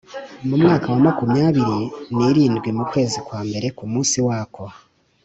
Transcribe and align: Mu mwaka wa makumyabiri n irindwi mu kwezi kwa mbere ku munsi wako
Mu 0.47 0.55
mwaka 0.61 0.85
wa 0.93 0.99
makumyabiri 1.07 1.79
n 2.15 2.17
irindwi 2.29 2.69
mu 2.77 2.83
kwezi 2.91 3.17
kwa 3.27 3.39
mbere 3.47 3.67
ku 3.77 3.83
munsi 3.91 4.17
wako 4.27 4.63